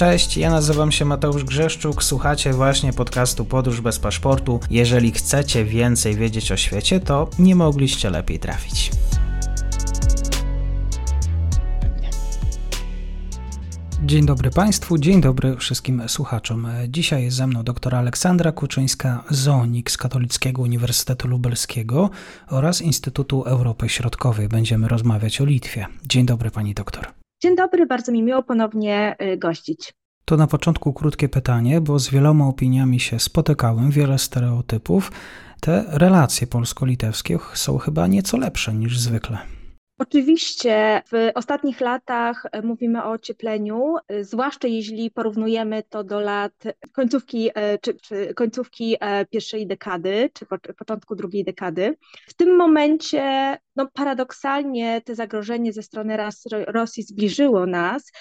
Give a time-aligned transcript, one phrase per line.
[0.00, 4.60] Cześć, ja nazywam się Mateusz Grzeszczuk, słuchacie właśnie podcastu Podróż bez paszportu.
[4.70, 8.90] Jeżeli chcecie więcej wiedzieć o świecie, to nie mogliście lepiej trafić.
[14.04, 16.68] Dzień dobry Państwu, dzień dobry wszystkim słuchaczom.
[16.88, 22.10] Dzisiaj jest ze mną dr Aleksandra Kuczyńska-Zonik z Katolickiego Uniwersytetu Lubelskiego
[22.48, 24.48] oraz Instytutu Europy Środkowej.
[24.48, 25.86] Będziemy rozmawiać o Litwie.
[26.06, 27.20] Dzień dobry Pani doktor.
[27.42, 29.99] Dzień dobry, bardzo mi miło ponownie y, gościć.
[30.30, 35.12] To na początku krótkie pytanie, bo z wieloma opiniami się spotykałem, wiele stereotypów.
[35.60, 39.38] Te relacje polsko-litewskie są chyba nieco lepsze niż zwykle.
[40.00, 46.52] Oczywiście w ostatnich latach e, mówimy o ociepleniu, e, zwłaszcza jeśli porównujemy to do lat
[46.92, 48.96] końcówki, e, czy, czy końcówki
[49.30, 50.46] pierwszej dekady, czy
[50.78, 51.96] początku drugiej dekady.
[52.28, 56.18] W tym momencie no, paradoksalnie to zagrożenie ze strony
[56.66, 58.12] Rosji zbliżyło nas.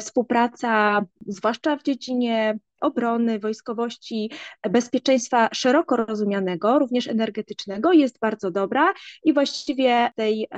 [0.00, 4.30] Współpraca, zwłaszcza w dziedzinie obrony, wojskowości,
[4.70, 8.92] bezpieczeństwa szeroko rozumianego, również energetycznego, jest bardzo dobra
[9.24, 10.48] i właściwie tej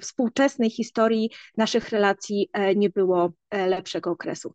[0.00, 4.52] współczesnej historii naszych relacji e, nie było e, lepszego okresu.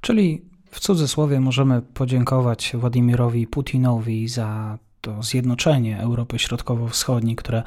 [0.00, 7.62] Czyli w cudzysłowie możemy podziękować Władimirowi Putinowi za to zjednoczenie Europy Środkowo-Wschodniej, które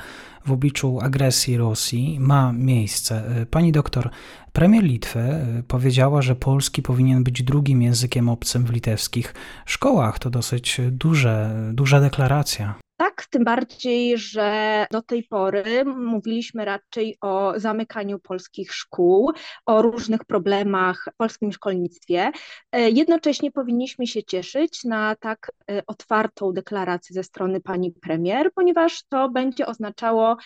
[0.46, 3.46] w obliczu agresji Rosji ma miejsce.
[3.52, 4.10] Pani doktor,
[4.54, 5.20] premier Litwy
[5.60, 9.34] y, powiedziała, że polski powinien być drugim językiem obcym w litewskich
[9.66, 10.20] szkołach.
[10.20, 12.76] To dosyć duże, duża deklaracja.
[13.22, 19.32] Tak, tym bardziej, że do tej pory mówiliśmy raczej o zamykaniu polskich szkół,
[19.66, 22.32] o różnych problemach w polskim szkolnictwie.
[22.72, 29.04] E, jednocześnie powinniśmy się cieszyć na tak e, otwartą deklarację ze strony pani premier, ponieważ
[29.10, 30.38] to będzie oznaczało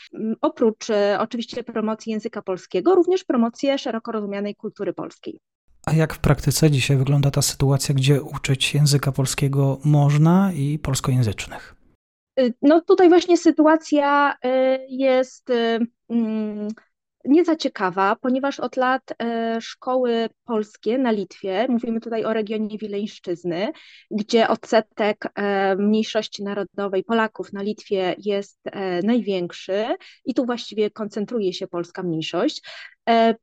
[0.41, 5.39] oprócz e, oczywiście promocji języka polskiego, również promocję szeroko rozumianej kultury polskiej.
[5.85, 11.74] A jak w praktyce dzisiaj wygląda ta sytuacja, gdzie uczyć języka polskiego można i polskojęzycznych?
[12.39, 15.79] Y, no tutaj właśnie sytuacja y, jest y,
[16.09, 16.67] mm,
[17.25, 19.13] nie za ciekawa, ponieważ od lat
[19.59, 23.71] szkoły polskie na Litwie, mówimy tutaj o regionie Wileńszczyzny,
[24.11, 25.33] gdzie odsetek
[25.77, 28.59] mniejszości narodowej Polaków na Litwie jest
[29.03, 29.85] największy
[30.25, 32.61] i tu właściwie koncentruje się polska mniejszość.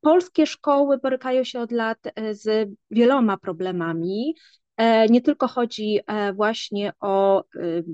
[0.01, 1.99] Polskie szkoły borykają się od lat
[2.31, 4.35] z wieloma problemami.
[4.77, 7.85] E, nie tylko chodzi e, właśnie o y,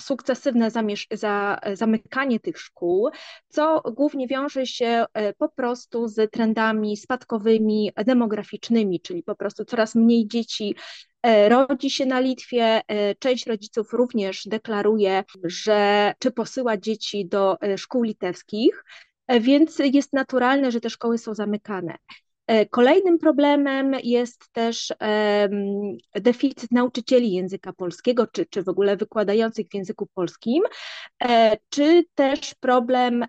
[0.00, 0.70] sukcesywne
[1.12, 3.10] za, zamykanie tych szkół,
[3.48, 9.94] co głównie wiąże się e, po prostu z trendami spadkowymi, demograficznymi, czyli po prostu coraz
[9.94, 10.74] mniej dzieci
[11.48, 12.80] rodzi się na Litwie.
[13.18, 18.84] Część rodziców również deklaruje, że czy posyła dzieci do szkół litewskich,
[19.40, 21.96] więc jest naturalne, że te szkoły są zamykane.
[22.48, 24.92] E, kolejnym problemem jest też
[26.14, 30.62] deficyt nauczycieli języka polskiego, czy, czy w ogóle wykładających w języku polskim,
[31.22, 33.28] e, czy też problem e,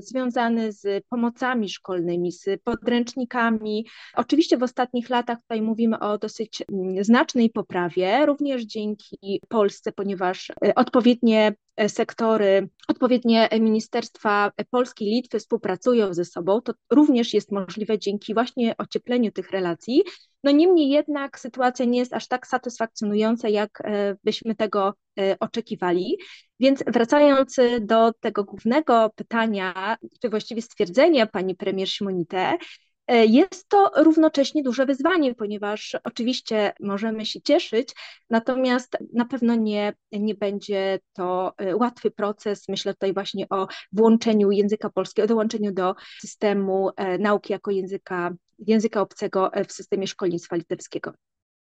[0.00, 3.86] związany z pomocami szkolnymi, z podręcznikami.
[4.14, 6.62] Oczywiście w ostatnich latach tutaj mówimy o dosyć
[7.00, 11.54] znacznej poprawie, również dzięki Polsce, ponieważ odpowiednie
[11.88, 18.76] sektory, odpowiednie ministerstwa Polski i Litwy współpracują ze sobą, to również jest możliwe dzięki właśnie
[18.76, 20.02] ociepleniu tych relacji.
[20.44, 26.18] No niemniej jednak sytuacja nie jest aż tak satysfakcjonująca, jak e, byśmy tego e, oczekiwali.
[26.60, 32.58] Więc wracając do tego głównego pytania, czy właściwie stwierdzenia pani premier Simonite, E,
[33.08, 37.94] jest to równocześnie duże wyzwanie, ponieważ oczywiście możemy się cieszyć,
[38.30, 42.68] natomiast na pewno nie, nie będzie to e, łatwy proces.
[42.68, 49.00] Myślę tutaj właśnie o włączeniu języka polskiego, dołączeniu do systemu e, nauki jako języka, języka
[49.00, 51.12] obcego w systemie szkolnictwa litewskiego.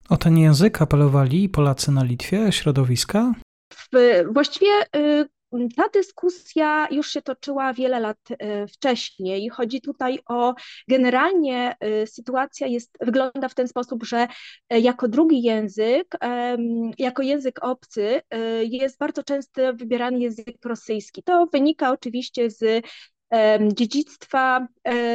[0.08, 3.32] O ten język apelowali Polacy na Litwie, środowiska?
[3.72, 5.28] W, właściwie y,
[5.76, 9.48] ta dyskusja już się toczyła wiele lat e, wcześniej.
[9.48, 10.54] Chodzi tutaj o
[10.88, 14.28] generalnie e, sytuacja jest, wygląda w ten sposób, że
[14.70, 16.16] e, jako drugi język,
[16.98, 18.22] jako język obcy
[18.62, 21.22] jest bardzo często wybierany język rosyjski.
[21.22, 22.84] To wynika oczywiście z
[23.72, 24.68] dziedzictwa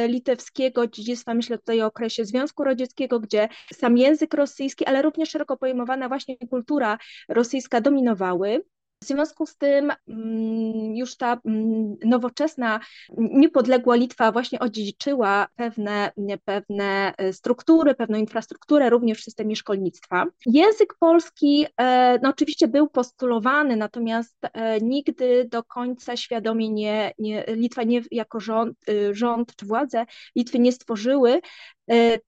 [0.08, 5.56] litewskiego, dziedzictwa, myślę tutaj o okresie Związku Radzieckiego, gdzie sam język rosyjski, ale również szeroko
[5.56, 6.98] pojmowana właśnie kultura
[7.28, 8.62] rosyjska dominowały.
[9.02, 12.80] W związku z tym mm, już ta mm, nowoczesna,
[13.16, 16.12] niepodległa Litwa właśnie odziedziczyła pewne,
[16.44, 20.26] pewne e, struktury, pewną infrastrukturę również w systemie szkolnictwa.
[20.46, 27.44] Język polski e, no oczywiście był postulowany, natomiast e, nigdy do końca świadomie nie, nie
[27.48, 28.78] Litwa nie jako rząd,
[29.10, 30.06] rząd czy władze
[30.36, 31.40] Litwy nie stworzyły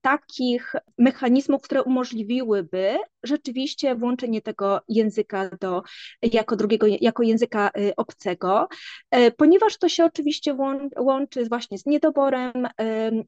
[0.01, 5.83] takich mechanizmów, które umożliwiłyby rzeczywiście włączenie tego języka do,
[6.21, 8.67] jako drugiego, jako języka obcego,
[9.37, 10.57] ponieważ to się oczywiście
[10.99, 12.67] łączy właśnie z niedoborem,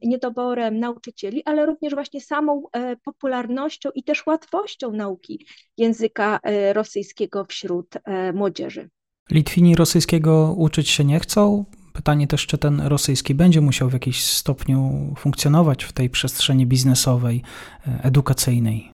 [0.02, 2.62] niedoborem nauczycieli, ale również właśnie samą
[3.04, 5.46] popularnością i też łatwością nauki
[5.76, 6.40] języka
[6.72, 7.88] rosyjskiego wśród
[8.34, 8.88] młodzieży.
[9.30, 11.64] Litwini rosyjskiego uczyć się nie chcą.
[11.98, 17.42] Pytanie też, czy ten rosyjski będzie musiał w jakiś stopniu funkcjonować w tej przestrzeni biznesowej,
[17.86, 18.92] e, edukacyjnej.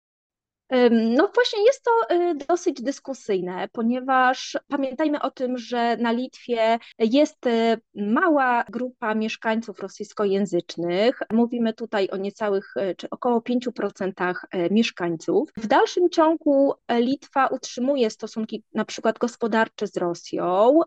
[0.91, 7.47] No właśnie jest to y, dosyć dyskusyjne, ponieważ pamiętajmy o tym, że na Litwie jest
[7.47, 11.21] y, mała grupa mieszkańców rosyjskojęzycznych.
[11.33, 15.51] Mówimy tutaj o niecałych, y, czy około 5% mieszkańców.
[15.57, 20.81] W dalszym ciągu Litwa utrzymuje stosunki na przykład gospodarcze z Rosją.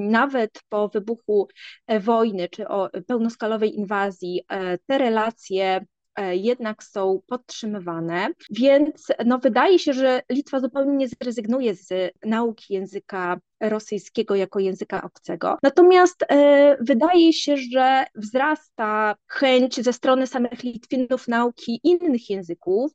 [0.00, 1.48] Nawet po wybuchu
[2.00, 4.44] wojny czy o pełnoskalowej inwazji
[4.86, 5.86] te relacje E,
[6.32, 13.38] jednak są podtrzymywane, więc no wydaje się, że Litwa zupełnie nie zrezygnuje z nauki języka
[13.60, 15.58] rosyjskiego jako języka obcego.
[15.62, 22.92] Natomiast e, wydaje się, że wzrasta chęć ze strony samych Litwinów nauki innych języków,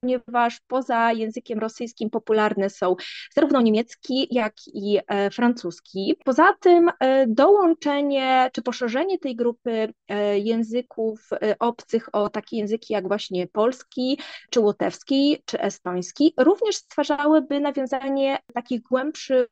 [0.00, 2.96] ponieważ poza językiem rosyjskim popularne są
[3.34, 6.16] zarówno niemiecki, jak i e, francuski.
[6.24, 11.28] Poza tym e, dołączenie czy poszerzenie tej grupy e, języków
[11.58, 14.18] obcych o takie języki jak właśnie polski,
[14.50, 19.48] czy łotewski, czy estoński, również stwarzałyby nawiązanie takich głębszych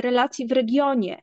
[0.00, 1.20] relacji w regionie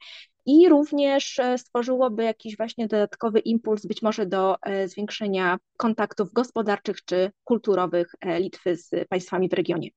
[0.51, 7.05] i również e, stworzyłoby jakiś właśnie dodatkowy impuls, być może do e, zwiększenia kontaktów gospodarczych
[7.05, 9.89] czy kulturowych e, Litwy z państwami w regionie.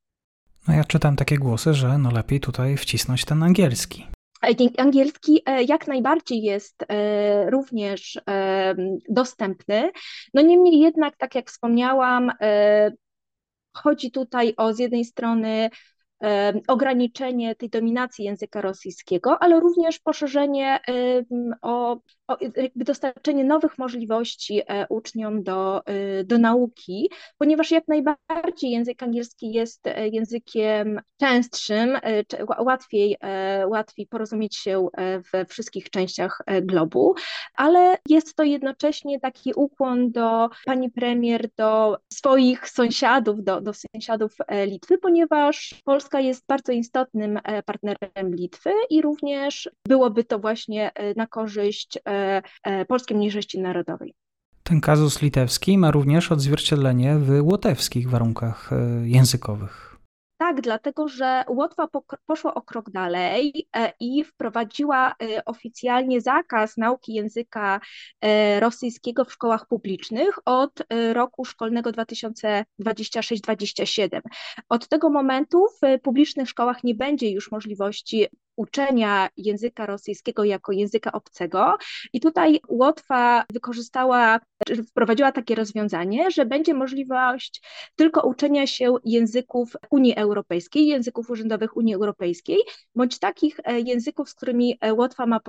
[0.69, 4.07] No ja czytam takie głosy, że no lepiej tutaj wcisnąć ten angielski.
[4.79, 6.87] Angielski jak najbardziej jest
[7.47, 8.21] również
[9.09, 9.91] dostępny.
[10.35, 12.33] No niemniej jednak, tak jak wspomniałam,
[13.73, 15.71] chodzi tutaj o z jednej strony
[16.69, 20.81] ograniczenie tej dominacji języka rosyjskiego, ale również poszerzenie
[21.63, 21.97] o,
[22.77, 29.87] dostarczenie nowych możliwości e, uczniom do, e, do nauki, ponieważ jak najbardziej język angielski jest
[29.87, 31.99] e, językiem częstszym,
[32.59, 33.17] łatwiej,
[33.67, 34.89] łatwiej porozumieć się
[35.33, 37.15] we wszystkich częściach globu,
[37.55, 44.37] ale jest to jednocześnie taki ukłon do pani premier, do swoich sąsiadów, do, do sąsiadów
[44.67, 51.15] Litwy, ponieważ Polska jest bardzo istotnym e, partnerem Litwy i również byłoby to właśnie e,
[51.15, 52.14] na korzyść e,
[52.89, 54.15] polskiej mniejszości narodowej.
[54.63, 58.71] Ten kazus litewski ma również odzwierciedlenie w łotewskich warunkach
[59.03, 59.95] językowych.
[60.39, 61.89] Tak, dlatego że Łotwa
[62.27, 65.15] poszła o krok dalej e, i wprowadziła e,
[65.45, 67.81] oficjalnie zakaz nauki języka
[68.21, 70.83] e, rosyjskiego w szkołach publicznych od
[71.13, 74.21] roku szkolnego 2026-27.
[74.69, 78.27] Od tego momentu w publicznych szkołach nie będzie już możliwości
[78.57, 81.77] uczenia języka rosyjskiego jako języka obcego.
[82.13, 84.41] I tutaj Łotwa wykorzystała,
[84.89, 87.63] wprowadziła takie rozwiązanie, że będzie możliwość
[87.97, 92.59] tylko uczenia się języków Unii Europejskiej, języków urzędowych Unii Europejskiej,
[92.95, 95.41] bądź takich e, języków, z którymi e, Łotwa ma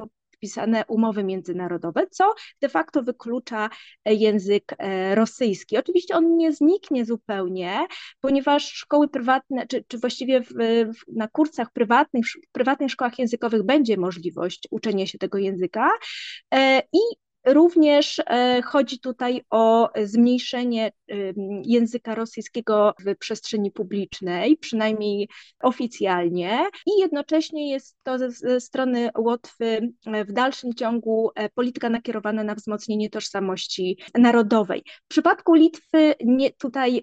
[0.45, 3.69] podpisane umowy międzynarodowe, co de facto wyklucza
[4.06, 5.78] e, język e, rosyjski.
[5.78, 7.87] Oczywiście on nie zniknie zupełnie,
[8.19, 10.49] ponieważ szkoły prywatne, czy, czy właściwie w,
[10.94, 15.90] w, na kursach prywatnych, w prywatnych szkołach językowych będzie możliwość uczenia się tego języka
[16.54, 20.92] e, i Również e, chodzi tutaj o zmniejszenie
[21.64, 29.94] języka rosyjskiego w przestrzeni publicznej, przynajmniej oficjalnie, i jednocześnie jest to ze strony Łotwy
[30.28, 34.83] w dalszym ciągu e, polityka nakierowana na wzmocnienie tożsamości narodowej.
[35.06, 37.02] W przypadku Litwy nie, tutaj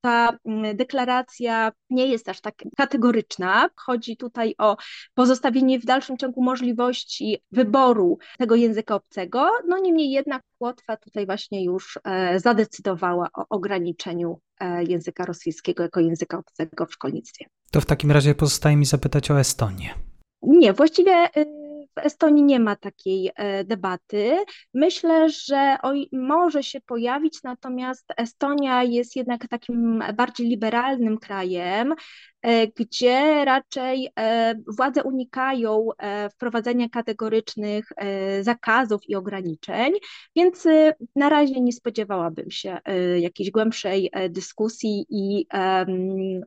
[0.00, 3.68] ta mm, deklaracja nie jest aż tak kategoryczna.
[3.76, 4.76] Chodzi tutaj o
[5.14, 9.50] pozostawienie w dalszym ciągu możliwości wyboru tego języka obcego.
[9.68, 16.00] No niemniej jednak Łotwa tutaj właśnie już e, zadecydowała o ograniczeniu e, języka rosyjskiego jako
[16.00, 17.46] języka obcego w szkolnictwie.
[17.70, 19.94] To w takim razie pozostaje mi zapytać o Estonię.
[20.42, 21.59] Nie, właściwie y,
[22.02, 24.36] Estonii nie ma takiej e, debaty.
[24.74, 25.76] Myślę, że
[26.12, 31.94] może się pojawić, natomiast Estonia jest jednak takim bardziej liberalnym krajem,
[32.42, 35.88] e, gdzie raczej e, władze unikają
[36.32, 37.84] wprowadzenia kategorycznych
[38.40, 39.92] zakazów i ograniczeń,
[40.36, 40.64] więc
[41.16, 42.78] na razie nie spodziewałabym się
[43.18, 45.46] jakiejś głębszej dyskusji i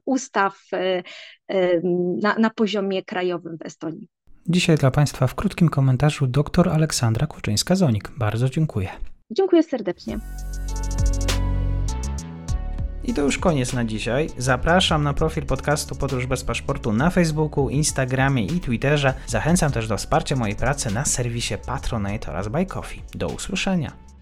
[0.06, 0.62] ustaw
[2.22, 4.08] na, na poziomie krajowym w Estonii.
[4.50, 8.12] Dzisiaj dla Państwa w krótkim komentarzu dr Aleksandra Kuczyńska-Zonik.
[8.18, 8.90] Bardzo dziękuję.
[9.32, 10.20] Dziękuję serdecznie.
[13.04, 14.30] I to już koniec na dzisiaj.
[14.38, 19.14] Zapraszam na profil podcastu Podróż bez paszportu na Facebooku, Instagramie i Twitterze.
[19.28, 23.02] Zachęcam też do wsparcia mojej pracy na serwisie Patronite oraz Buy Coffee.
[23.16, 24.13] Do usłyszenia.